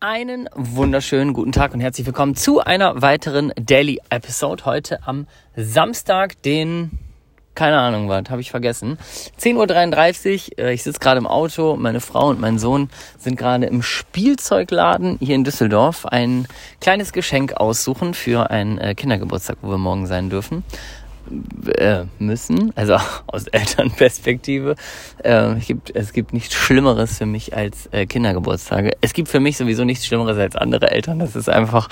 [0.00, 4.64] Einen wunderschönen guten Tag und herzlich willkommen zu einer weiteren Daily Episode.
[4.64, 6.92] Heute am Samstag, den,
[7.56, 8.96] keine Ahnung was, habe ich vergessen.
[9.40, 13.66] 10.33 Uhr, äh, ich sitze gerade im Auto, meine Frau und mein Sohn sind gerade
[13.66, 16.46] im Spielzeugladen hier in Düsseldorf ein
[16.80, 20.62] kleines Geschenk aussuchen für einen äh, Kindergeburtstag, wo wir morgen sein dürfen
[21.76, 24.76] äh, müssen, also aus Elternperspektive.
[25.22, 28.92] Äh, es, gibt, es gibt nichts Schlimmeres für mich als äh, Kindergeburtstage.
[29.00, 31.18] Es gibt für mich sowieso nichts Schlimmeres als andere Eltern.
[31.18, 31.88] Das ist einfach,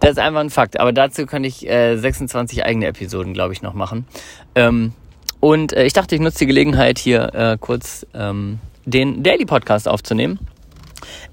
[0.00, 0.80] das ist einfach ein Fakt.
[0.80, 4.06] Aber dazu kann ich äh, 26 eigene Episoden, glaube ich, noch machen.
[4.54, 4.92] Ähm,
[5.40, 9.88] und äh, ich dachte, ich nutze die Gelegenheit hier äh, kurz ähm, den Daily Podcast
[9.88, 10.38] aufzunehmen.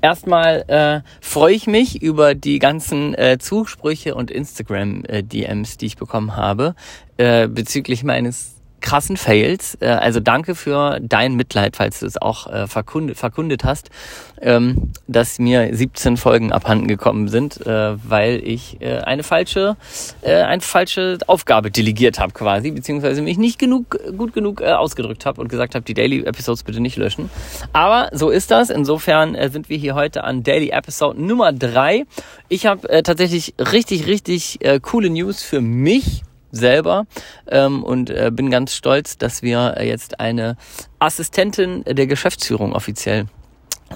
[0.02, 5.97] Erstmal äh, freue ich mich über die ganzen äh, Zusprüche und Instagram-DMs, äh, die ich
[5.97, 6.75] bekommen habe,
[7.17, 9.77] äh, bezüglich meines krassen Fails.
[9.80, 13.89] Äh, also danke für dein Mitleid, falls du es auch äh, verkundet, verkundet hast,
[14.41, 19.78] ähm, dass mir 17 Folgen abhanden gekommen sind, äh, weil ich äh, eine falsche,
[20.22, 25.25] äh, eine falsche Aufgabe delegiert habe quasi, beziehungsweise mich nicht genug gut genug äh, ausgedrückt
[25.25, 27.30] habe und gesagt habe, die Daily Episodes bitte nicht löschen.
[27.73, 28.70] Aber so ist das.
[28.70, 32.05] Insofern äh, sind wir hier heute an Daily Episode Nummer drei.
[32.50, 37.05] Ich habe äh, tatsächlich richtig, richtig äh, coole News für mich selber
[37.47, 40.58] ähm, und äh, bin ganz stolz, dass wir äh, jetzt eine
[41.00, 43.28] Assistentin der Geschäftsführung offiziell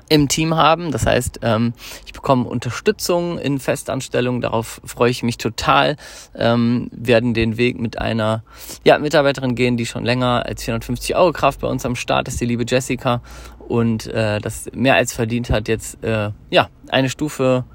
[0.09, 0.91] im Team haben.
[0.91, 1.73] Das heißt, ähm,
[2.05, 4.41] ich bekomme Unterstützung in Festanstellung.
[4.41, 5.95] Darauf freue ich mich total.
[6.35, 8.43] Ähm, werden den Weg mit einer
[8.83, 12.39] ja, Mitarbeiterin gehen, die schon länger als 450 Euro Kraft bei uns am Start ist,
[12.41, 13.21] die liebe Jessica.
[13.67, 17.65] Und äh, das mehr als verdient hat, jetzt äh, ja eine Stufe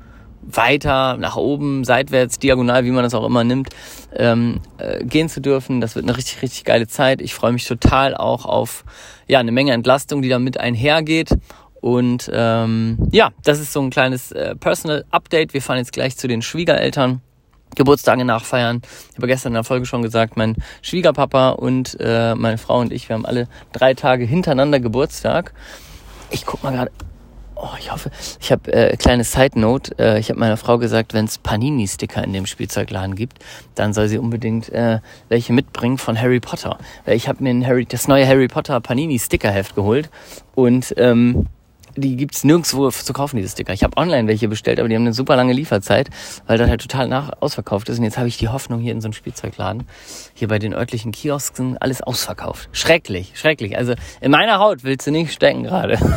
[0.42, 3.70] weiter nach oben, seitwärts, diagonal, wie man das auch immer nimmt,
[4.14, 5.80] ähm, äh, gehen zu dürfen.
[5.80, 7.20] Das wird eine richtig, richtig geile Zeit.
[7.20, 8.84] Ich freue mich total auch auf
[9.26, 11.36] ja eine Menge Entlastung, die damit einhergeht.
[11.80, 15.54] Und ähm, ja, das ist so ein kleines äh, Personal Update.
[15.54, 17.22] Wir fahren jetzt gleich zu den Schwiegereltern.
[17.76, 18.82] Geburtstage nachfeiern.
[19.10, 22.92] Ich habe gestern in der Folge schon gesagt, mein Schwiegerpapa und äh, meine Frau und
[22.92, 25.54] ich, wir haben alle drei Tage hintereinander Geburtstag.
[26.30, 26.90] Ich guck mal gerade,
[27.62, 28.10] Oh, ich hoffe,
[28.40, 29.94] ich habe äh, kleine Side Note.
[29.98, 33.38] Äh, ich habe meiner Frau gesagt, wenn es Panini-Sticker in dem Spielzeugladen gibt,
[33.74, 36.78] dann soll sie unbedingt äh, welche mitbringen von Harry Potter.
[37.04, 40.08] Weil ich habe mir ein Harry, das neue Harry Potter Panini-Stickerheft geholt
[40.54, 41.48] und ähm,
[41.96, 43.72] die gibt's nirgendwo zu kaufen, diese Sticker.
[43.72, 46.08] Ich habe online welche bestellt, aber die haben eine super lange Lieferzeit,
[46.46, 47.98] weil das halt total nach ausverkauft ist.
[47.98, 49.84] Und jetzt habe ich die Hoffnung hier in so einem Spielzeugladen,
[50.34, 52.68] hier bei den örtlichen Kiosken, alles ausverkauft.
[52.72, 53.76] Schrecklich, schrecklich.
[53.76, 55.98] Also in meiner Haut willst du nicht stecken gerade.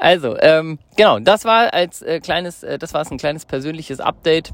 [0.00, 4.52] also, ähm, genau, das war als äh, kleines, äh, das war ein kleines persönliches Update.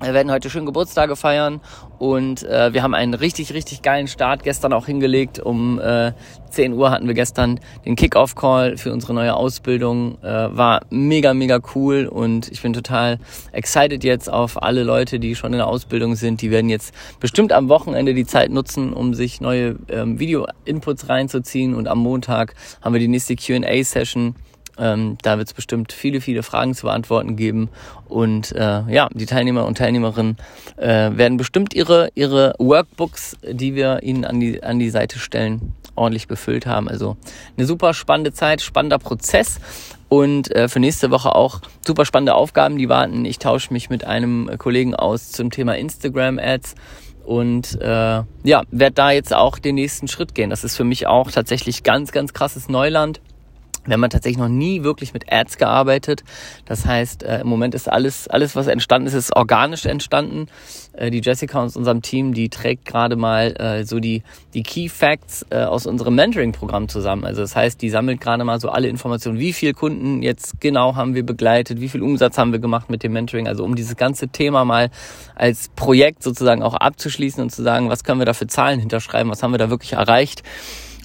[0.00, 1.60] Wir werden heute schön Geburtstage feiern
[2.00, 5.38] und äh, wir haben einen richtig, richtig geilen Start gestern auch hingelegt.
[5.38, 6.12] Um äh,
[6.50, 10.18] 10 Uhr hatten wir gestern den Kick-Off-Call für unsere neue Ausbildung.
[10.22, 13.18] Äh, war mega, mega cool und ich bin total
[13.52, 16.42] excited jetzt auf alle Leute, die schon in der Ausbildung sind.
[16.42, 21.76] Die werden jetzt bestimmt am Wochenende die Zeit nutzen, um sich neue ähm, Video-Inputs reinzuziehen
[21.76, 24.34] und am Montag haben wir die nächste Q&A-Session
[24.78, 27.68] ähm, da wird es bestimmt viele, viele Fragen zu beantworten geben.
[28.08, 30.36] Und äh, ja, die Teilnehmer und Teilnehmerinnen
[30.76, 35.74] äh, werden bestimmt ihre, ihre Workbooks, die wir ihnen an die, an die Seite stellen,
[35.94, 36.88] ordentlich befüllt haben.
[36.88, 37.16] Also
[37.56, 39.60] eine super spannende Zeit, spannender Prozess.
[40.08, 43.24] Und äh, für nächste Woche auch super spannende Aufgaben, die warten.
[43.24, 46.74] Ich tausche mich mit einem Kollegen aus zum Thema Instagram-Ads
[47.24, 50.50] und äh, ja, werde da jetzt auch den nächsten Schritt gehen.
[50.50, 53.20] Das ist für mich auch tatsächlich ganz, ganz krasses Neuland.
[53.84, 56.22] Wir haben tatsächlich noch nie wirklich mit Ads gearbeitet.
[56.66, 60.46] Das heißt, äh, im Moment ist alles, alles, was entstanden ist, ist organisch entstanden.
[60.92, 64.22] Äh, die Jessica aus unserem Team, die trägt gerade mal äh, so die,
[64.54, 67.24] die Key Facts äh, aus unserem Mentoring-Programm zusammen.
[67.24, 70.94] Also das heißt, die sammelt gerade mal so alle Informationen, wie viel Kunden jetzt genau
[70.94, 73.48] haben wir begleitet, wie viel Umsatz haben wir gemacht mit dem Mentoring.
[73.48, 74.90] Also um dieses ganze Thema mal
[75.34, 79.32] als Projekt sozusagen auch abzuschließen und zu sagen, was können wir da für Zahlen hinterschreiben,
[79.32, 80.44] was haben wir da wirklich erreicht.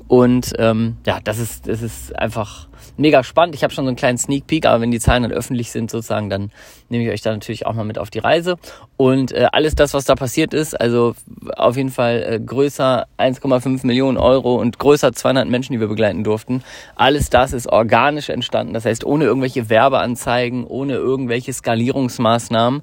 [0.07, 3.55] Und ähm, ja, das ist, das ist einfach mega spannend.
[3.55, 5.91] Ich habe schon so einen kleinen Sneak Peek, aber wenn die Zahlen dann öffentlich sind
[5.91, 6.51] sozusagen, dann
[6.89, 8.55] nehme ich euch da natürlich auch mal mit auf die Reise.
[8.95, 11.13] Und äh, alles das, was da passiert ist, also
[11.55, 16.23] auf jeden Fall äh, größer 1,5 Millionen Euro und größer 200 Menschen, die wir begleiten
[16.23, 16.63] durften.
[16.95, 18.73] Alles das ist organisch entstanden.
[18.73, 22.81] Das heißt, ohne irgendwelche Werbeanzeigen, ohne irgendwelche Skalierungsmaßnahmen.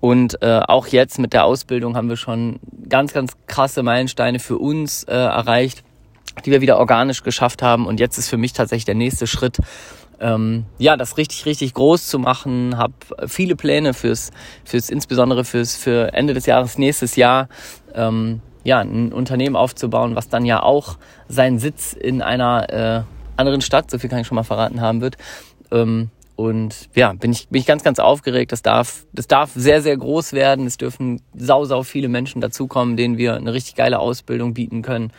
[0.00, 2.58] Und äh, auch jetzt mit der Ausbildung haben wir schon
[2.88, 5.84] ganz, ganz krasse Meilensteine für uns äh, erreicht
[6.44, 7.86] die wir wieder organisch geschafft haben.
[7.86, 9.58] Und jetzt ist für mich tatsächlich der nächste Schritt,
[10.20, 12.76] ähm, ja, das richtig, richtig groß zu machen.
[12.76, 12.94] Habe
[13.26, 14.30] viele Pläne fürs,
[14.64, 17.48] fürs insbesondere fürs für Ende des Jahres, nächstes Jahr.
[17.94, 20.98] Ähm, ja, ein Unternehmen aufzubauen, was dann ja auch
[21.28, 23.02] seinen Sitz in einer äh,
[23.36, 25.16] anderen Stadt, so viel kann ich schon mal verraten haben wird.
[25.72, 28.52] Ähm, Und ja, bin ich, bin ich ganz, ganz aufgeregt.
[28.52, 30.66] Das darf, das darf sehr, sehr groß werden.
[30.66, 35.12] Es dürfen sau, sau viele Menschen dazukommen, denen wir eine richtig geile Ausbildung bieten können.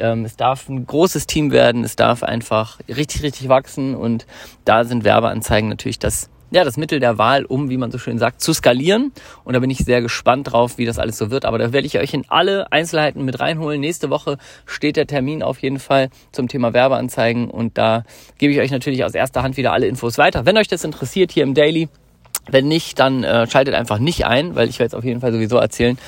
[0.00, 1.84] Ähm, es darf ein großes Team werden.
[1.84, 3.94] Es darf einfach richtig, richtig wachsen.
[3.94, 4.26] Und
[4.64, 8.18] da sind Werbeanzeigen natürlich das ja, das Mittel der Wahl, um, wie man so schön
[8.18, 9.12] sagt, zu skalieren.
[9.44, 11.44] Und da bin ich sehr gespannt drauf, wie das alles so wird.
[11.44, 13.80] Aber da werde ich euch in alle Einzelheiten mit reinholen.
[13.80, 14.36] Nächste Woche
[14.66, 17.48] steht der Termin auf jeden Fall zum Thema Werbeanzeigen.
[17.48, 18.04] Und da
[18.38, 20.44] gebe ich euch natürlich aus erster Hand wieder alle Infos weiter.
[20.44, 21.88] Wenn euch das interessiert hier im Daily,
[22.48, 25.32] wenn nicht, dann äh, schaltet einfach nicht ein, weil ich werde es auf jeden Fall
[25.32, 25.98] sowieso erzählen.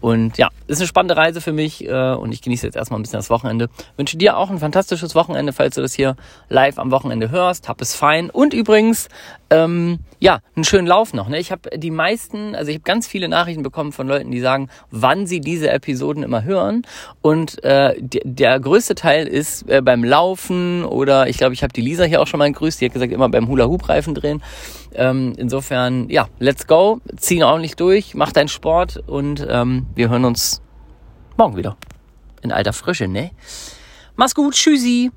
[0.00, 3.02] Und ja, ist eine spannende Reise für mich äh, und ich genieße jetzt erstmal ein
[3.02, 3.68] bisschen das Wochenende.
[3.96, 6.16] Wünsche dir auch ein fantastisches Wochenende, falls du das hier
[6.48, 7.68] live am Wochenende hörst.
[7.68, 8.30] Hab es fein.
[8.30, 9.08] Und übrigens,
[9.50, 11.28] ähm, ja, einen schönen Lauf noch.
[11.28, 11.38] Ne?
[11.38, 14.68] Ich habe die meisten, also ich habe ganz viele Nachrichten bekommen von Leuten, die sagen,
[14.90, 16.82] wann sie diese Episoden immer hören.
[17.20, 21.80] Und äh, der größte Teil ist äh, beim Laufen oder ich glaube, ich habe die
[21.80, 22.80] Lisa hier auch schon mal gegrüßt.
[22.80, 24.42] Die hat gesagt, immer beim Hula-Hoop-Reifen drehen.
[24.94, 27.00] Ähm, insofern, ja, let's go.
[27.16, 30.62] Zieh ordentlich durch, mach deinen Sport und ähm, wir hören uns
[31.36, 31.76] morgen wieder.
[32.42, 33.30] In alter Frische, ne?
[34.16, 35.10] Mach's gut, tschüssi.